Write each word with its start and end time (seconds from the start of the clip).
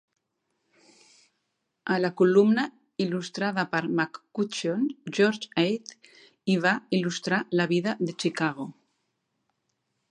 A 1.95 1.97
la 2.05 2.09
columna, 2.21 2.63
il·lustrada 3.05 3.67
per 3.75 3.83
McCutcheon, 3.99 4.89
George 5.19 5.53
Ade 5.67 6.13
hi 6.55 6.59
va 6.67 6.75
il·lustrar 7.01 7.45
la 7.61 7.71
vida 7.75 7.97
de 8.07 8.19
Chicago. 8.25 8.69